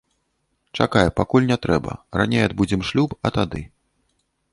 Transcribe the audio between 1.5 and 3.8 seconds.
не трэба, раней адбудзем шлюб, а тады.